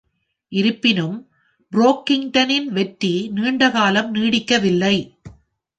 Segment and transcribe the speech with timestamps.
[0.51, 1.29] இருப்பினும்,
[1.71, 4.95] ப்ரோக்கிங்டனின் வெற்றி நீண்டகாலம் நீடிக்கவில்லை.